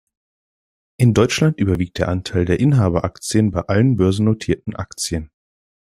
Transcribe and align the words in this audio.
In 0.97 1.13
Deutschland 1.13 1.59
überwiegt 1.59 1.99
der 1.99 2.07
Anteil 2.07 2.45
der 2.45 2.59
Inhaberaktien 2.59 3.51
bei 3.51 3.61
allen 3.67 3.97
börsennotierten 3.97 4.75
Aktien. 4.75 5.29